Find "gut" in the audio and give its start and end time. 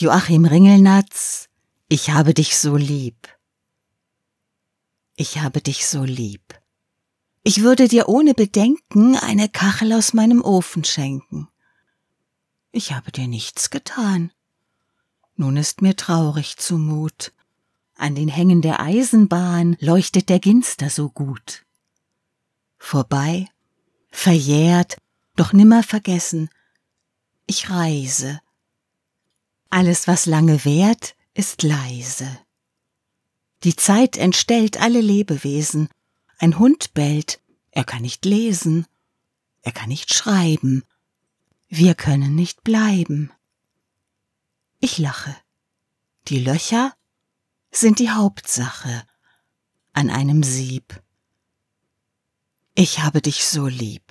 21.10-21.66